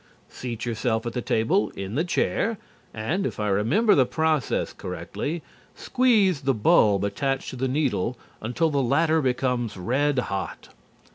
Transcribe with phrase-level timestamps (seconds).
[0.29, 2.57] Seat yourself at the table in the chair
[2.91, 5.43] and (if I remember the process correctly)
[5.75, 10.69] squeeze the bulb attached to the needle until the latter becomes red hot.